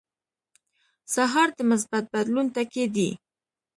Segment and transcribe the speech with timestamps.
[1.13, 3.09] سهار د مثبت بدلون ټکي دي.